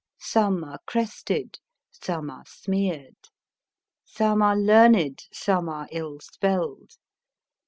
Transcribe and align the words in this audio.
Some 0.17 0.63
are 0.63 0.79
crested, 0.87 1.59
some 1.91 2.31
are 2.31 2.43
smeared. 2.47 3.17
Some 4.03 4.41
are 4.41 4.57
learned, 4.57 5.21
some 5.31 5.69
are 5.69 5.87
ill 5.91 6.19
spelled. 6.21 6.95